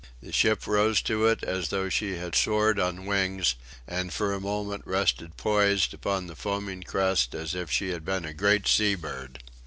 The 0.19 0.31
ship 0.31 0.65
rose 0.65 0.99
to 1.03 1.27
it 1.27 1.43
as 1.43 1.69
though 1.69 1.87
she 1.87 2.15
had 2.17 2.33
soared 2.33 2.79
on 2.79 3.05
wings, 3.05 3.53
and 3.87 4.11
for 4.11 4.33
a 4.33 4.39
moment 4.41 4.81
rested 4.87 5.37
poised 5.37 5.93
upon 5.93 6.25
the 6.25 6.35
foaming 6.35 6.81
crest 6.81 7.35
as 7.35 7.53
if 7.53 7.69
she 7.69 7.89
had 7.89 8.03
been 8.03 8.25
a 8.25 8.33
great 8.33 8.67
sea 8.67 8.95
bird. 8.95 9.43